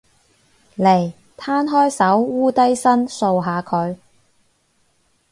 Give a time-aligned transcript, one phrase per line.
[0.77, 3.95] 嚟，攤開手，摀低身，掃下佢